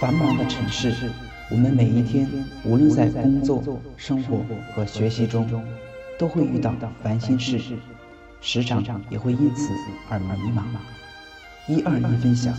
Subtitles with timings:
[0.00, 0.94] 繁忙的城市，
[1.50, 2.28] 我们每一天，
[2.64, 5.44] 无论在工作、生活和学习中，
[6.16, 6.72] 都会遇到
[7.02, 7.60] 烦心事，
[8.40, 9.72] 时常也会因此
[10.08, 10.62] 而迷茫。
[11.66, 12.54] 一二一分享，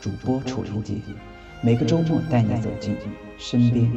[0.00, 0.94] 主播楚林杰，
[1.60, 2.96] 每个周末带你走进
[3.38, 3.88] 身边，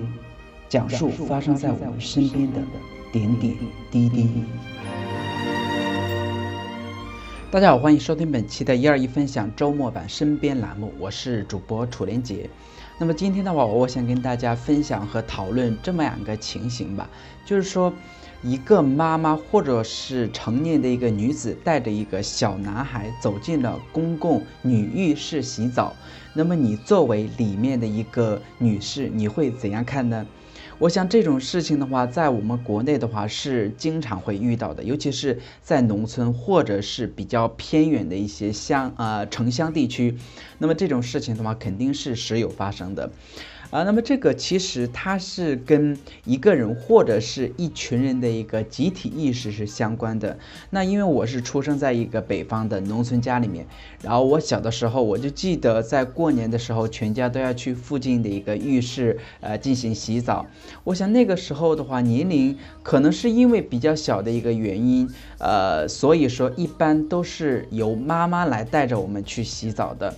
[0.69, 2.61] 讲述发生在我们身边的
[3.11, 3.55] 点点
[3.89, 4.29] 滴滴。
[7.51, 12.49] 大家好，欢迎收听本期的一二一分享周末版身边栏目，我是主播楚连杰。
[12.97, 17.07] 那么今天的话，我想跟大家分享和讨论这么两个情形吧，
[17.45, 17.93] 就是说，
[18.41, 25.95] 一个妈妈或者是成年的一个女子带着一个小男孩走进了公共女浴室洗澡，
[26.33, 30.25] 那么你作为里面的一个女士，你会怎样看呢？
[30.77, 40.17] 我想这种事情的话，在我们国内的话是经常会遇到的，尤其是在农村或者是比较偏远的一些乡呃城乡地区，
[40.57, 43.09] 那么这种事情的话肯定是时有发生的。
[43.71, 50.37] 啊，那么这个其实它是跟一个人或者是一群人的一个集体意识是相关的。
[50.69, 53.65] 那因为我是出生在一个北方的农村家里面，
[54.01, 60.45] 然后我小的时候我就记得在过年的时候，全家都要去附近的一个浴室呃进行洗澡。
[60.83, 70.15] 我想那个时候的话，年龄可能是因为比较小的一个原因，呃，所以说一般都是由妈妈来带着我们去洗澡的。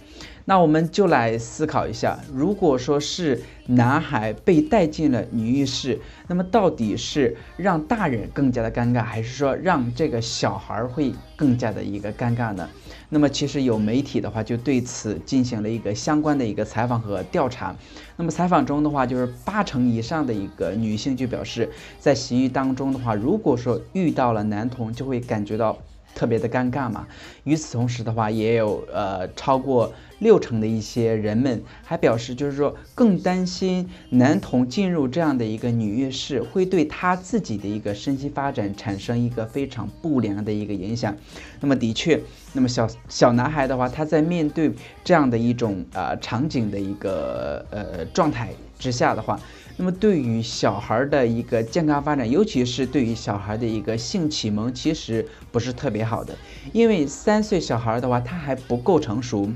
[0.50, 12.70] 那我们就来思考一下，如果说是男孩被带进了女浴室，那么到底是让大人更加的尴尬，还是说让这个小孩会更加的一个尴尬呢？
[13.10, 17.76] 那么其实有媒体的话就对此进行了一个相关的一个采访和调查。
[18.16, 25.78] 那么采访中的话，就是八成以上的一个女性就表示，在洗浴当中的话，如果说遇到了男童，就会感觉到。
[26.16, 27.06] 特别的尴尬嘛。
[27.44, 41.16] 与此同时的话，也有呃超过六成的一些人们还表示，就是说更担心男童进入这样的一个女浴室，会对他自己的一个身心发展产生一个非常不良的一个影响。
[41.60, 42.22] 那么的确，
[42.54, 44.72] 那么小小男孩的话，他在面对
[45.04, 48.50] 这样的一种呃场景的一个呃状态
[48.80, 49.40] 之下的话。
[49.80, 56.36] 那么对于小孩的一个健康发展，尤其是对于小孩的一个性启蒙，其实不是特别好的。
[56.74, 59.48] 因为三岁小孩的话，他还不够成熟，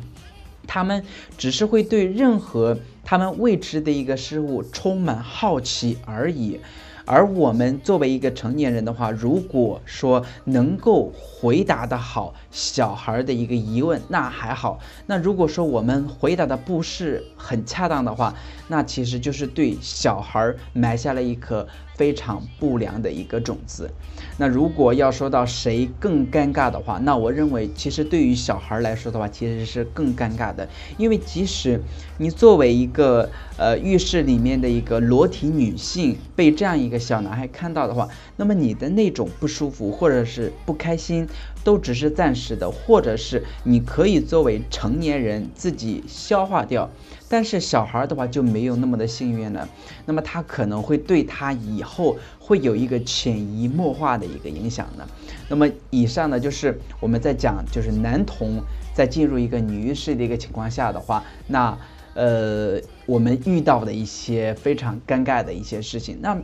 [0.73, 1.03] 他们
[1.37, 6.61] 只是会对任何他们未知的一个事物充满好奇而已。
[7.03, 14.79] 而我们作为一个成年人的话，如果说能够回答的好小孩的一个疑问，那还好。
[15.07, 18.33] 那如果说我们回答的不是很恰当的话，
[18.71, 21.67] 那其实就是对小孩埋下了一颗
[21.97, 23.91] 非常不良的一个种子。
[24.37, 31.81] 那如果要说到谁更尴尬的话，那我认为其实对于小孩来说的话，其实是更尴尬的，因为即使
[32.17, 41.27] 你作为一个呃浴室里面的一个裸体女性，被这样一个小男孩看到的话，那么你的那种不舒服或者是不开心，
[41.65, 46.89] 都只是暂时的，或者是你可以作为成年人自己消化掉。
[47.31, 49.65] 但是小孩的话就没有那么的幸运了，
[50.05, 55.07] 那么他可能会对他以后会有一个潜移默化的一个影响呢。
[55.47, 58.61] 那么以上呢就是我们在讲，就是男童
[58.93, 61.77] 在进入一个女浴室的一个情况下的话，那
[62.15, 66.37] 呃我们遇到的一些非常尴尬的一些事情，那。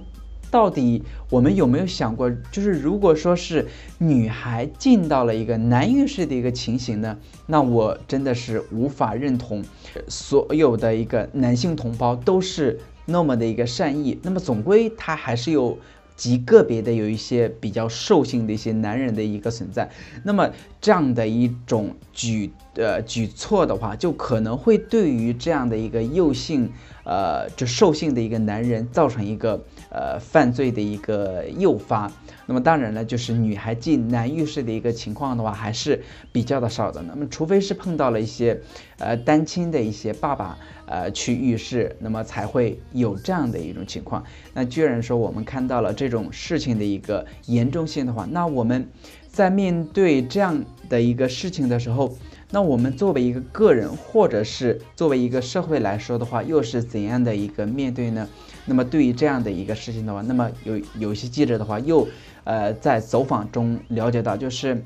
[0.49, 7.17] 到底我们有没有想过，就是如果说是女孩进到了一个男浴室的一个情形呢？
[7.45, 9.63] 那我真的是无法认同，
[10.07, 14.17] 所有的一个男性同胞都是那么的一个善意。
[14.23, 15.77] 那么总归他还是有
[16.15, 19.89] 极个别的有一些比较兽性的一些男人的一个存在。
[20.23, 26.71] 那么这样的一种举呃举措的话，就可能会对于这样的一个幼性。
[27.09, 32.11] 呃，就兽性的一个男人造成一个呃犯罪的一个诱发，
[32.45, 36.03] 那么当然了，就是女孩进男浴室的一个情况的话，还是
[36.33, 37.01] 比较的少的。
[37.03, 38.59] 那么除非是碰到了一些
[38.99, 44.21] 呃单亲的一些爸爸呃去浴室，那么才会有这样的一种情况。
[44.53, 48.85] 那居然说我们看到了这种事情的一个严重性的话，那我们
[49.31, 52.17] 在面对这样的一个事情的时候。
[52.49, 58.27] 那我们作为一个个人，或者是作为一个社会来说的话，又是怎样的一个面对呢？
[58.65, 62.07] 那么对于这样的一个事情的话，那么有有些记者的话，又
[62.45, 64.81] 呃在走访中了解到，就是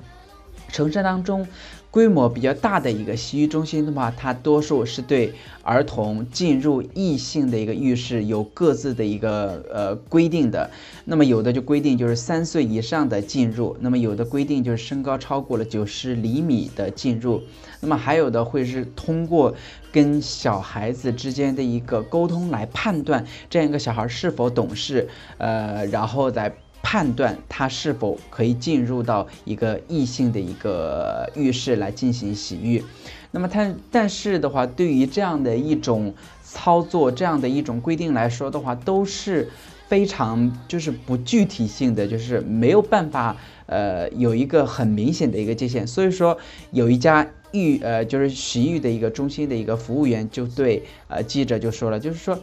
[0.72, 1.48] 城市当中。
[1.92, 10.72] 规模比较大的一个洗浴中心的话，它多数是对儿童进入异性的一个浴室有各自的一个呃规定的。
[11.04, 17.44] 那么有的就规定就是三岁以上的进入，那么有的规定就是身高超过了九十厘米的进入。
[17.82, 19.54] 那么还有的会是通过
[19.92, 26.56] 跟小孩子之间的一个沟通来判断这样一个小孩是否懂事，呃，然后再。
[26.84, 32.84] 判断他是否可以进入到一个异性的一个浴室来进行洗浴，
[33.32, 36.14] 那么他但是的话，对于这样的一种
[36.44, 39.50] 操作，这样的一种规定来说的话，都是
[39.88, 43.38] 非常就是不具体性的，就是没有办法
[43.68, 45.88] 呃有一个很明显的一个界限。
[45.88, 46.38] 所以说，
[46.72, 52.38] 有一家浴呃就是洗浴的一个中心的一个服务员就对呃记者就说了，就是说，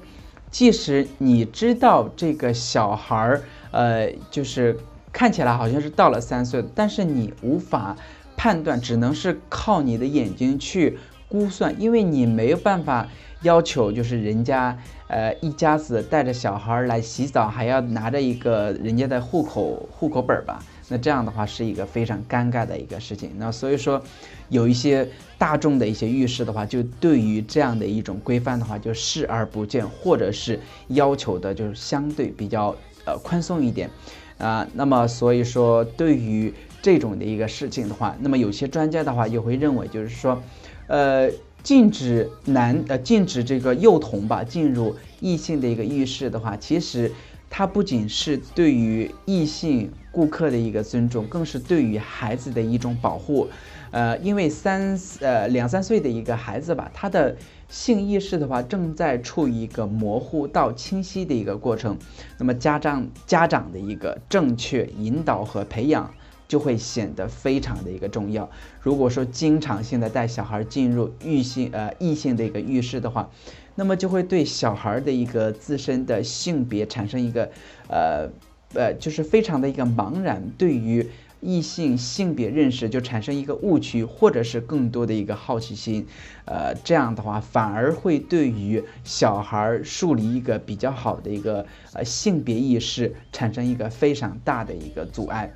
[0.50, 3.42] 即使你知道这个小孩儿。
[3.70, 4.76] 呃，就是
[5.12, 7.96] 看起来好像是到了三岁，但是你无法
[8.36, 10.98] 判断，只能是靠你的眼睛去
[11.28, 13.08] 估算，因为你没有办法
[13.42, 14.78] 要求，就是人家
[15.08, 20.62] 呃一家子带着小孩来洗澡，还要拿着一个人家的户口户口本吧？
[20.90, 23.32] 那这样的话是一个非常尴尬的一个事情。
[23.36, 24.02] 那所以说，
[24.48, 25.06] 有一些
[25.36, 32.74] 大众的一些浴室的话，就对于这样的一种规范的话，就视而不见，或者是要求的就是相对比较。
[33.08, 33.88] 呃，宽松一点，
[34.36, 36.52] 啊，那么所以说，对于
[36.82, 40.42] 这种的一个事情的话，那么有些专家的话也会认为，就是说，
[40.88, 41.30] 呃，
[41.62, 47.10] 禁止男呃禁止这个幼童吧进入异性的一个浴室的话，其实
[47.48, 53.48] 它不仅是对于异性顾客的一个尊重，更是对于孩子的一种保护。
[53.90, 57.34] 呃，因为三呃两三岁的一个孩子吧，他的
[57.68, 61.98] 性意识的话正在处于一个模糊到清晰的一个过程，
[62.38, 66.10] 那么家长家长的一个正确引导和培养
[66.48, 68.48] 就会显得非常的一个重要。
[68.80, 73.28] 如果说经常性的带小孩进入异性呃异性的一个浴室的话，
[73.74, 77.50] 那么就会对小孩的一个自身的性别产生一个
[77.88, 78.30] 呃
[78.72, 81.06] 呃就是非常的一个茫然，对于。
[81.40, 86.04] 异性性别认识就产生一个误区，或者是更多的一个好奇心，
[86.44, 95.52] 呃，这样的话反而会对于小孩树立一个比较好的一个呃性别意识产生一个非常大的一个阻碍。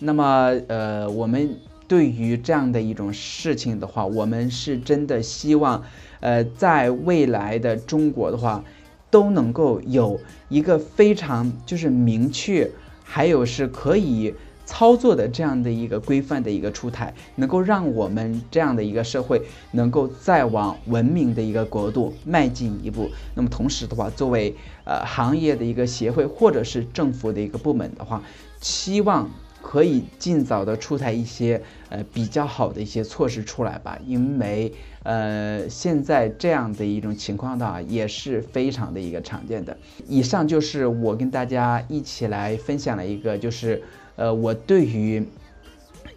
[0.00, 1.56] 那么，呃，我们
[1.86, 5.82] 对于这样的一种事情的话，我们是真的希望，
[6.20, 8.64] 呃，在未来的中国的话，
[9.10, 10.18] 都能够有
[10.48, 12.70] 一个非常就是明确，
[13.04, 14.34] 还有是可以。
[14.66, 19.40] 操作的这样的一个规范的一个出台，能够让我们这样的一个社会
[19.70, 23.08] 能够再往文明的一个国度迈进一步。
[23.34, 24.54] 那么同时的话，作为
[24.84, 28.20] 呃行业的一个协会或者是政府的一个部门的话，
[28.60, 29.30] 希望
[29.62, 33.96] 可以尽早的出台一些呃比较好的一些措施出来吧。
[34.04, 34.72] 因为
[35.04, 39.76] 呃现在这样的一种情况的话，也是非常的一个常见的。
[40.08, 43.80] 以上就是我跟大家一起来分享了一个就是。
[44.16, 45.24] 呃，我对于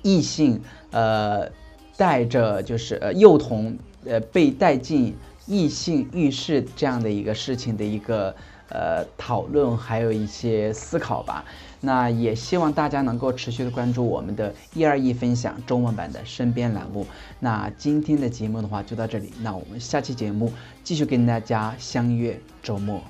[0.02, 0.62] 异性
[0.92, 1.50] 呃
[1.98, 5.16] 带着就是呃幼童呃被带进
[5.46, 8.34] 异性浴室这样的一个事情的一个
[8.70, 11.44] 呃讨论，还有一些思考吧。
[11.82, 17.08] 那也希望大家能够持续的关注我们的“一二一”分享周末版的身边栏目。
[17.40, 20.52] 那今天的节目的话就到这里，那我们下期节目
[20.84, 23.02] 继续跟大家相约周末。